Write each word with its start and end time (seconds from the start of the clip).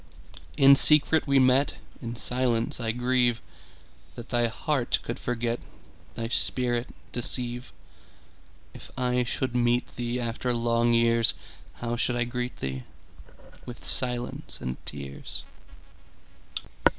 In 0.57 0.75
secret 0.75 1.27
we 1.27 1.37
met:In 1.37 2.15
silence 2.15 2.79
I 2.79 2.91
grieveThat 2.91 4.29
thy 4.29 4.47
heart 4.47 4.97
could 5.03 5.19
forget, 5.19 5.59
Thy 6.15 6.27
spirit 6.29 6.87
deceive. 7.11 7.71
If 8.73 8.89
I 8.97 9.23
should 9.23 9.55
meet 9.55 9.95
theeAfter 9.95 10.59
long 10.59 10.95
years, 10.95 11.35
How 11.75 11.97
should 11.97 12.15
I 12.15 12.23
greet 12.23 12.55
thee?—With 12.57 13.85
silence 13.85 14.59
and 14.59 14.83
tears. 14.87 15.43